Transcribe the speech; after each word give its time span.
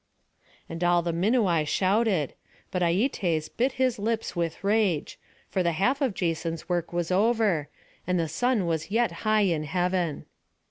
And 0.67 0.83
all 0.83 1.03
the 1.03 1.13
Minuai 1.13 1.63
shouted; 1.67 2.33
but 2.71 2.81
Aietes 2.81 3.49
bit 3.55 3.73
his 3.73 3.99
lips 3.99 4.35
with 4.35 4.63
rage; 4.63 5.19
for 5.47 5.61
the 5.61 5.73
half 5.73 6.01
of 6.01 6.15
Jason's 6.15 6.67
work 6.67 6.91
was 6.91 7.11
over, 7.11 7.69
and 8.07 8.19
the 8.19 8.27
sun 8.27 8.65
was 8.65 8.89
yet 8.89 9.11
high 9.27 9.41
in 9.43 9.63
heaven. 9.63 10.25